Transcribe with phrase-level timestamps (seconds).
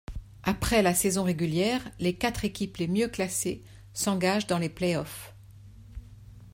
[0.41, 3.61] Après la saison régulière, les quatre équipes les mieux classées
[3.93, 5.35] s'engagent dans les play-offs.